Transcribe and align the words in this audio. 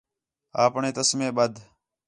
آپݨے 0.63 0.89
تسمے 0.95 1.27
ٻدھ 1.35 1.57